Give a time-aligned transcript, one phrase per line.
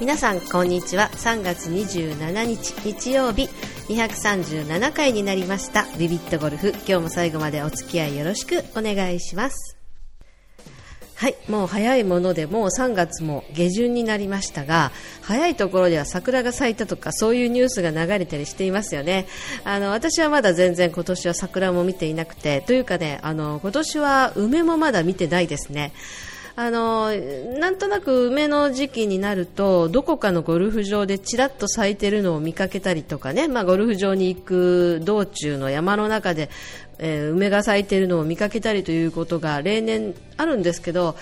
[0.00, 1.10] 皆さんこんにちは。
[1.12, 3.50] 3月27日日曜日。
[3.90, 5.84] 237回になりました。
[5.98, 6.70] ビビットゴルフ。
[6.70, 9.76] 今日も最後までお付き合いよろしくお願いします。
[11.16, 11.36] はい。
[11.50, 14.90] もう早いものでもう3月も下旬になりましたが
[15.20, 19.26] 早いところでは桜が咲いたとかそういうニュースが流れたりしていますよね。
[19.64, 25.92] あの私はまだ全然今年は桜も見ていなくてというかねあの今年は梅もまだ見てないですね。
[26.62, 27.10] あの
[27.58, 36.50] なんとなく梅の時期になるとどこかのゴルフ場でちらっと咲いてるのを見かけたりとかね、まあ、ゴルフ場に行く道中の山の中で、
[37.02, 41.16] えー、梅が咲いているのを見かけたりということが例年あるんですけど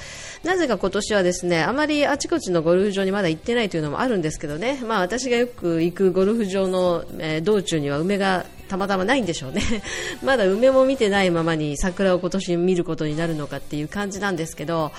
[0.45, 9.63] なぜか今年はですねあまりあちこちのゴルフ場にまだ行ってないというのもあるんですけどね、まあ、私がよく行くゴルフ場の、えー、道中には梅がたまたまないんでしょうね
[10.23, 14.93] まだ梅も見てないままに桜を今年見ることになるのかっていう感じなんですけど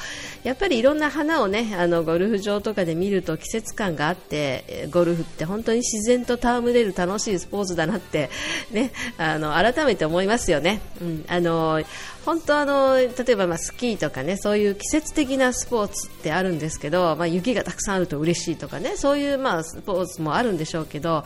[0.44, 8.30] やっぱりいろんな花をねあのゴルフ場とかで見ると季節感があってゴルフって本当に自然と戯れる楽しいスポーツだなって
[8.72, 10.69] ねあの改めて思いますよね。
[10.70, 10.82] ね。
[11.02, 11.82] うん、あの
[12.26, 21.24] 本当あの例えばまあスキーとかねそういう季節的なスポーツってあるんですけど、まあ、雪がたくさんあると嬉しいとかねそういうまあスポーツもあるんでしょうけど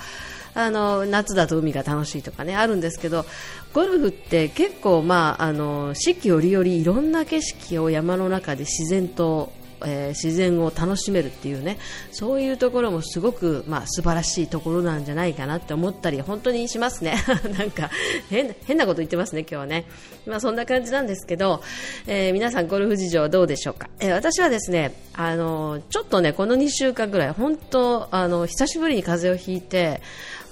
[0.56, 3.26] あの夏だと海が楽しいとかねあるんですけど
[3.74, 9.52] ゴルフって結構、まあ、あの四季折々いろんな景色を山の中で自然と
[9.86, 11.78] えー、自然を楽しめるっていうね
[12.12, 17.16] そういうところもすごく、まあ、素晴らしいところなんじゃないかなって思ったり本当にしますね。
[17.58, 17.90] なんか
[18.30, 19.86] 変変なこと言ってますね今日はね、
[20.26, 21.62] まあ、そんな感じなんですけど、
[22.08, 30.02] えー、皆さんゴルフ事情はどうでしょうか、えー、私はですねあのちょっとねこの2週間ぐらい本当あの久しぶりに風邪をひいて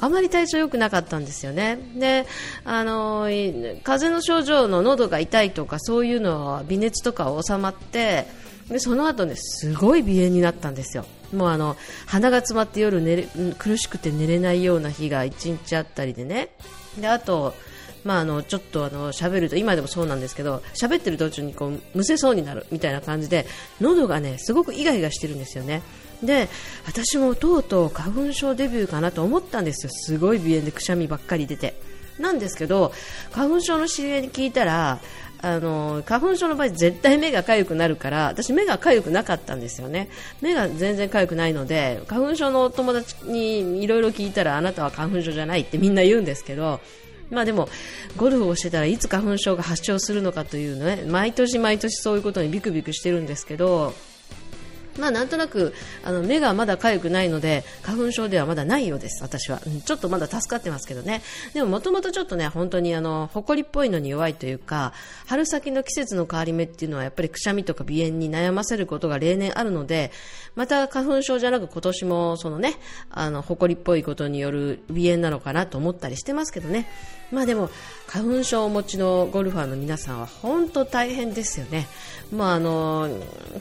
[0.02, 1.78] あまり体調良くなかったんですよね。
[1.96, 2.26] で、
[2.66, 3.26] あの、
[3.84, 8.26] 風邪の症状の喉が痛いとかそういうのは微熱とか収まって、
[8.72, 11.06] で、その後ね、すごい鼻炎になったんですよ。
[11.34, 11.76] もうあの、
[12.08, 13.28] 鼻が詰まって夜寝れ、
[13.58, 16.50] 苦しくて寝れないような日が一日あったりでね。
[17.00, 17.54] で、あと、
[18.04, 23.46] まあ、あのちょっとあの喋ると今でもそうなんですけど喋ってる途中にこうむせそうになるみたいな感じで
[23.80, 25.84] 喉がねすごくイガイガしてるんですよね。
[26.24, 26.50] で
[26.86, 31.76] 私もとうとう花粉症デビューかなと思ったんですよ、すごい鼻炎でくしゃみばっかり出て。
[32.20, 32.92] なんですけど
[33.32, 35.00] 花粉症の知り合いに聞いたら
[35.44, 40.10] あの花粉症の場合絶対目が痒くなるから私、目が痒くなかったんですよね。
[40.42, 46.80] 目が全然痒くないので花粉症の友達にいろいろ聞いたらあなたは花粉症じゃないってみんな言うんですけど
[47.32, 47.70] まあでも
[48.18, 53.94] ゴルフをしてたらいつ花粉症が発症するのかというね毎年毎年そういうことにビクビクしてるんですけど
[54.98, 61.22] まあなんとなくあの目がまだ痒くないので花粉症ではまだないようです、私は、うん、ちょっとまだ助かってますけどね。
[61.54, 64.94] でももともとちょっとね本当にあの埃っぽいのに弱いというか
[65.28, 70.12] 春先の季節の変わり目っていうのはやっぱりくしゃみとか鼻炎に悩ませることが例年あるので
[70.56, 72.76] また花粉症じゃなく今年もそのね
[73.10, 76.88] あの埃っぽいことによる鼻炎なのかなと思ったりしてますけどね。
[77.32, 77.70] まあでも
[78.08, 81.88] 花粉症をお持ちのゴルファーの皆さんは本当大変ですよね。
[82.32, 83.10] まああの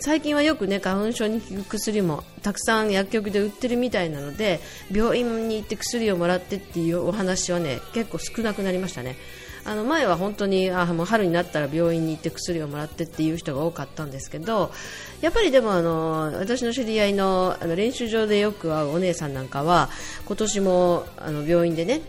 [0.00, 4.60] 最近はよくね花粉症に効く薬もたくさん薬局で売ってるみたいなので
[4.90, 9.16] 病院に行って薬をもらってっていうお話はね結構少なくなりましたね。
[9.62, 14.72] あの前は本当にあもう春になったら病院に行って薬をもらってっていう人が多かったんですけど
[15.20, 19.90] やっぱりでもあの私の知り合いのあの練習場でよく会うお姉さんなんかは
[20.24, 22.00] 今年もあの病院でね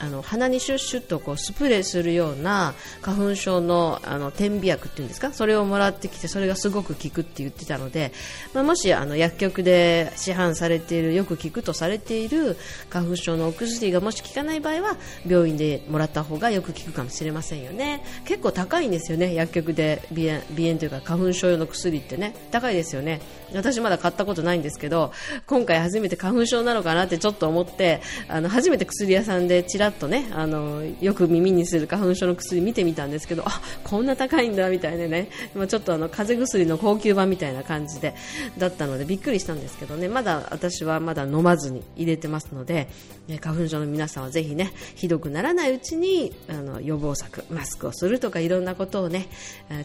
[0.00, 5.32] あの鼻にシュッシュッとこうスプレーするような花粉症のあの点鼻薬っていうんですか？
[5.32, 8.12] それをもらってきてそれがすごく効くって言ってたので、
[8.54, 12.56] まあ、もしあの薬局で市販されているよく効くとされている
[12.88, 14.96] 花粉症のお薬がもし効かない場合は
[15.26, 18.02] 病院でもらった方がよく効くかもしれませんよね。
[18.24, 22.34] 結構高いんですよね薬局で鼻炎鼻炎というか花粉症用の薬ってね。
[22.50, 23.20] 高いですよね。
[23.54, 25.12] 私まだ買ったことないんですけど
[25.46, 38.14] 今回初めて花粉症なのかなってちょっと思ってあの初めて薬屋さんでちらっとねあのよく耳にする花粉症の薬見てみたんですけどあこんな高いんだみたいなね、まあ、ちょっとあの風邪薬の高級版みたいな感じで
[38.58, 40.08] だったのでびっくりしたんですけどね。
[40.08, 42.88] まだ私はまだ飲まずに入れてますので、
[43.28, 49.28] ね、花粉症の皆さんはぜひねひどくならないうちにあの予防策マスクをするとかいろんなことをね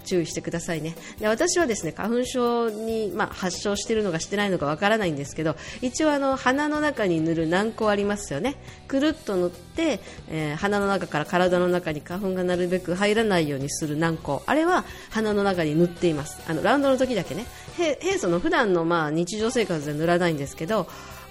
[0.06, 0.96] 注意してくださいね。
[1.20, 8.56] で私はですね花粉症に、まあ、発症しているのかしてないのかわからないんですけど一応あの鼻の中に塗る軟膏ありますよね。
[8.88, 9.95] くるっと塗って、
[10.30, 14.42] えー、鼻の中から体の中に花粉がなるべく入らないようにする軟膏。
[14.46, 16.42] あれは鼻の中に塗っています。
[16.48, 17.46] あのラウンドの時だけね。
[17.76, 20.88] 平素の普段のまあ日常生活で塗らないんですけど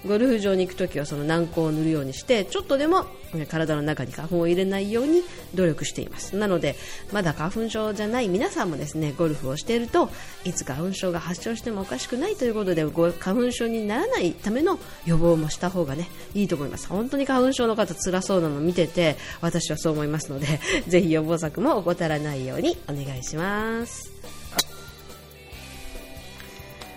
[0.07, 3.05] ゴルフ場に行くときはその軟膏を塗るようにしてちょっとでも
[3.49, 5.23] 体の中に花粉を入れないように
[5.55, 6.35] 努力しています。
[6.37, 6.75] なので
[7.11, 10.09] まだ花粉症じゃない皆さんもですねゴルフをしていると
[10.45, 16.87] いつ花粉症が発症してもおかしくないということで花粉症にならないための予防もした方がねいいと思います。
[16.87, 24.34] 本当に花粉症の方辛そうなの見てて私はそう思いますのでぜひ予防策も怠らないようにお願いします。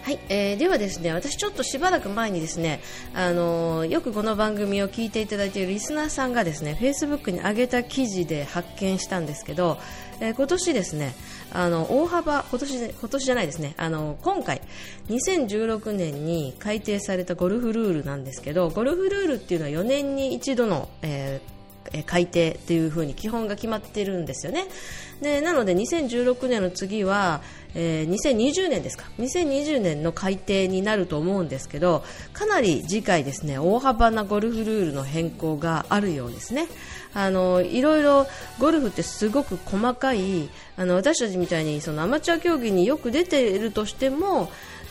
[0.08, 2.80] はい、えー、ではですね、私ちょっとしばらく前にですね、
[3.12, 9.76] あのー、よくこの番組を聞いていただいているリスナーさんがですね、Facebook に上げた記事で発見したんですけど、
[10.20, 11.14] えー、今年ですね、
[11.52, 14.62] あの大幅今年今年じゃないですね、あの今回
[15.10, 21.58] 2016年に改定されたゴルフルールなんですけど、ゴルフルールっていうのは4年に一度の、えー
[22.06, 24.66] 改定っていう風に基本が決まっているんですよね。
[25.22, 27.40] でなので2016年の次は、
[27.74, 36.66] えー、2020年ですか2020年の改定になると思うんですけどかなり次回ですね大幅なゴルフルールの変更があるようですね。
[37.14, 38.26] あのいろいろ
[38.58, 44.50] ゴルフってすごく細かいあの私たちみたいにそのアマチュア競技によく出ているとしても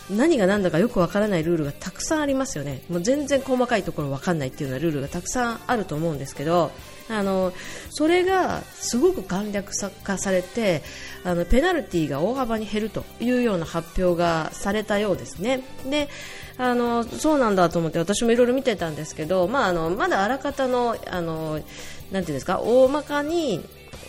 [0.10, 2.82] 何が何だかよくわからないルールがたくさんありますよね。
[2.90, 6.72] もう全然細かいところわかんないっていうようなルールがたくさんあると思うんですけど、
[7.10, 7.54] あの
[7.90, 9.72] それがすごく簡略
[10.04, 10.84] 化されて
[11.24, 15.62] あのペナルティーが大幅に減るというような発表がされたようですね。
[15.90, 16.10] で
[16.58, 23.64] あのそうなんだと思って私もいろいろ見てたんですけど、まあ、あのまだあらかたのあのなんていうんですか大まかに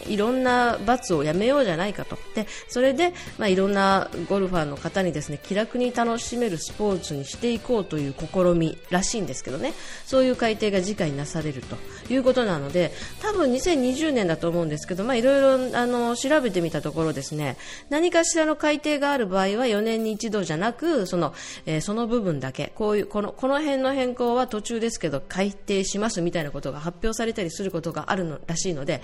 [0.08, 2.18] いろんな罰をやめようじゃないかと。
[2.34, 9.74] でそれで、まあ、いろんなゴルファーの方にですね気楽に楽しめるスポーツにしていこうという試みらしいんですけどね。
[10.06, 11.76] そういう改定が次回なされると
[12.12, 17.56] いうことなので多分2020年だと思うんですけど、まあ、いろいろあの調べてみたところですね
[17.90, 21.34] 何かしらの改定がある場合は4年に一度じゃなくその,、
[21.66, 29.02] えー、その部分だけこういうこのこの辺の変更は途中ですけど改定しますみたいなことが発表されたりすることがあるのらしいので、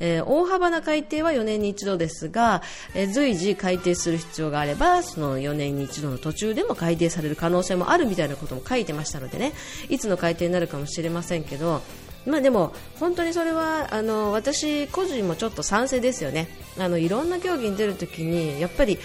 [0.00, 2.62] えー、大幅な改定は4年に一度ですが、
[2.94, 9.52] え随時改定する必要があればその4年に一度の途中でも改定される可能性もあるみたいなことも書いてましたのでね。
[9.88, 11.82] いつの改定になるかもしれませんけど
[12.26, 16.48] まあでも本当にそれはあの私個人もちょっと賛成ですよね。
[16.78, 18.98] あのいろんな競技に出るときにやっぱり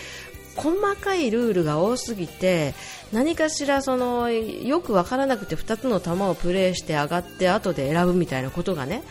[0.56, 2.74] 細かいルールが多すぎて
[3.14, 9.04] 何かしらそのよく分からなくて2つの球をプレーして上がって後で選ぶみたいなことがね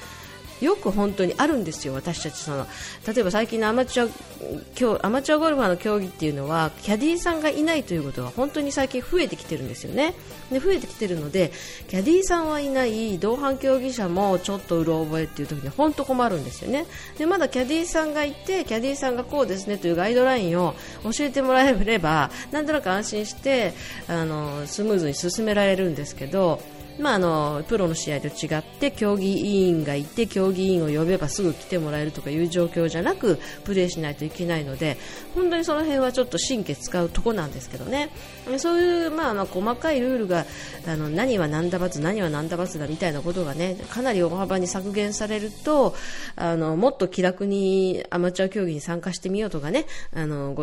[0.61, 2.67] よく本当にあるんですよ、私たちその。
[3.07, 10.15] 例えば最近のアマチュアアマチュアゴルファーの競技っていうのはキャディーさんがいないということが本当に最近増えてきてるんですよね。
[10.51, 11.53] で増えてきてるので
[11.89, 16.87] キャディーさんはいない同伴競技者もちょっとうろ覚えっていう時に本当困るんですよね。
[17.19, 20.75] でまだキャディーさんがいてキャディーさんがこうですねというガイドラインを
[21.05, 23.75] 教えてもらえればなんとなく安心して
[24.09, 26.61] あのスムーズに進められるんですけど
[27.01, 34.97] まあ、あのプロの試合と違って競技委員がいて競技委員を呼べばすぐ来てもらえるとかいう状況じゃなくプレーしないといけないので
[35.35, 38.11] 本当にその辺はちょっと神経使うとこなんですけどね。
[38.59, 40.47] そういう、まあ、まあ細かいルールが
[40.87, 45.95] あの何は何だ罰何は何だ罰だみたいなことがねかなり大幅に削減されると
[46.37, 50.55] あのもっと気楽にアマチュア競技に参加してみようとかねあの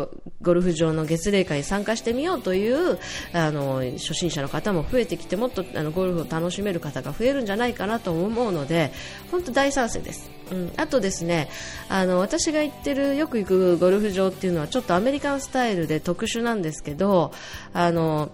[0.42, 2.98] ゴルフ場の月例会に参加してみようという
[3.32, 8.92] あの初心者の方も増えてきてもっとあのゴルフを楽しめる方が増えるんじゃないかなと思うので
[9.30, 10.30] 本当大賛成です。
[10.50, 11.50] うん、あとですね
[11.88, 17.32] あの私が行ってるよく行くゴルフ場っていうのはちょっとアメリカンスタイルで特殊なんですけど
[17.74, 18.30] あの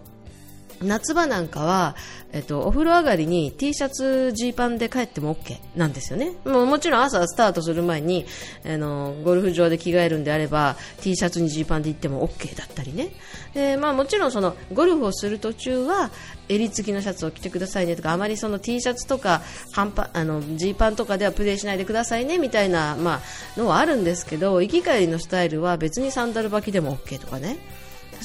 [0.83, 1.97] 夏場なんかは、
[2.33, 6.33] えっと、お風呂上がりに T シャツ、ジーパンで帰っても OK なんですよね。
[6.45, 8.27] もうもちろん朝スタートする前に、
[8.67, 13.11] あの、ゴルフ場で着替えるんであれば、T シャツにジーパンで行っても OK だったりね。
[13.55, 16.11] で、まあもちろんその、ゴルフをする途中は、
[16.49, 23.23] 襟付きのシャツを着てくださいねとか、あまりその T シャツとか、半パあの、ジーパンとかではプレーしないでくださいねみたいな、ま
[23.57, 27.59] あ、のはあるんですけど、行き帰りのスタイルは別にサンダル履きでも OK とかね。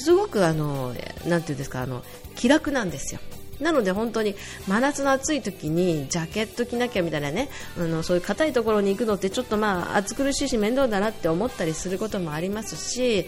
[0.00, 0.94] すごくあの、
[1.26, 2.02] なていうんですか、あの、
[2.36, 3.20] 気楽なんですよ。
[3.60, 4.34] なので本当に
[4.66, 13.26] 真夏の暑い時にジャケット着なきゃみたいなねあのそういう硬いところに行くのってちょっとまあ暑苦しいし面倒だなって思ったりすることもありますし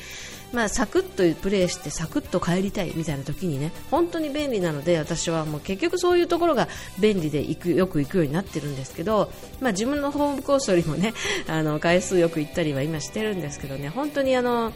[0.52, 1.02] まあ、サクッ
[1.35, 6.69] とプレーしてサクッと帰りたいみたいな時にね本当に便利なので私はもう結局そういうところが
[7.00, 11.14] 便利で行くよく行くようになってるんですけど、まあ、自分のホームコースよりもね
[11.49, 14.75] あの回数よく行ったりは今してるんですけどね本当にあの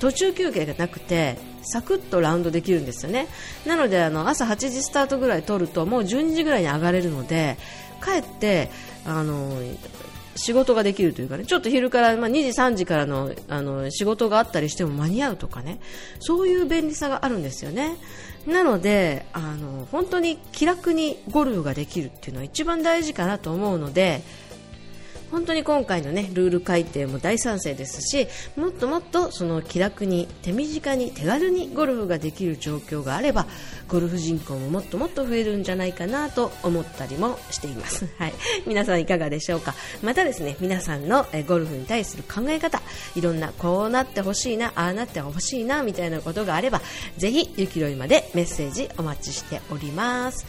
[0.00, 3.26] 途中休憩がなくてサクッとラウンドできるんですよね
[3.66, 7.58] なのであの朝8時スタートぐらい取るともう12時ぐらいに上がれるので
[8.02, 8.70] 帰って
[9.04, 9.58] あの
[10.38, 15.80] 仕事ができるというかね、ちょっと昼から、まあ、2時、3時からのあの仕事があったりしても間に合うとかね、
[16.20, 17.96] そういう便利さがあるんですよね。
[18.46, 24.22] なので、あの、本当に気楽にゴルフができるっていうのは一番大事かなと思うので、
[25.30, 33.46] 本当に今回のねルール改定も大賛成ですしもっともっとその気楽に手短に手軽にゴルフができる状況があれば
[33.88, 38.06] ゴルフ人口ももっともっと増えるんじゃないかなと思ったりもしています。
[38.18, 38.34] はい、
[38.66, 39.74] 皆さんいかがでしょうか？
[40.02, 42.82] またですね皆さんのゴルフに対する考え方
[43.16, 46.82] いろんなこうなってほしいなああなってほしいなみたいなことがあれば
[47.16, 50.46] ぜひゆきろいまでメッセージお待ちしております。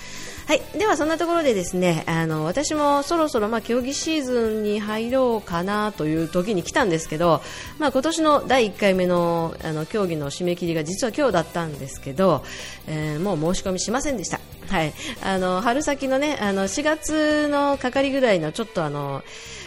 [0.49, 7.43] はい、ではそんなところでですねあの私もそろそろまあ競技シーズンに入ろうかなという時に来たんですけど、
[7.77, 12.43] まあ、今年の第1回目のあの競技の締め切りが実は今日だったんですけど、
[12.87, 14.39] えー、もう申し込みしませんでした。
[14.69, 14.93] はい、
[15.23, 19.23] あの春先のねあの4月のかかりぐらいのちょっとあの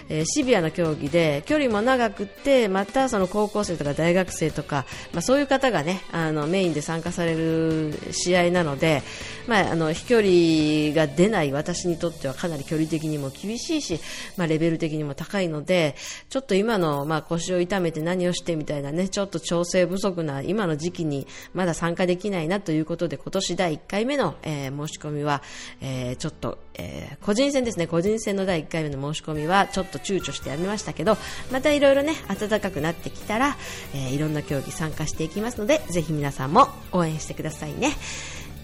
[0.08, 9.02] えー、シビアな競技で距離も長くてまたその高校生とか大学生とか、まあ、そういう方がねあのメインで参加される試合なので、
[9.46, 14.00] まあ、あの飛距離が出ない私にとってはかなり距離的にも厳しいし、
[14.36, 15.96] まあ、レベル的にも高いので
[16.28, 25.42] ちょっと今の、まあ、腰を痛めて何をしてみたいなねちょっと調整不足な今の時期にまだ参加できないなということで今年第1回目の、えー、申し込みは、
[25.80, 27.86] えー、ちょっと、えー、個人戦ですね。
[27.86, 31.16] 個人戦の第1回目の申し込みはちょっと躊躇してやめましたけど
[31.50, 33.56] またいろいろね暖かくなってきたら、
[33.94, 37.92] えー、いろんな競技参加していきますのでぜひ皆さんも応援してくださいね。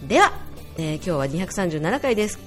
[0.07, 0.33] では、
[0.77, 2.39] えー、今日は237回です。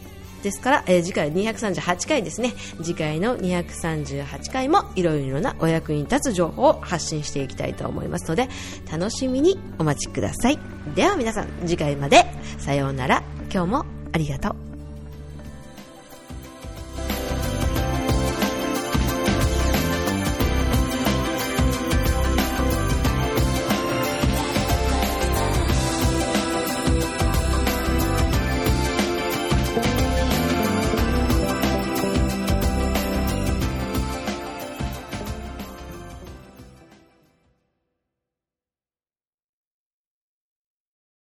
[0.43, 2.53] ですから、えー、次回238回ですね。
[2.81, 8.49] 次回の238回もいろいろなお役に立つ情報を発信していきたいと思いますので
[8.91, 10.59] 楽しみにお待ちください。
[10.95, 12.25] では皆さん次回まで。
[12.57, 13.23] さようなら。
[13.53, 14.70] 今日もありがとう。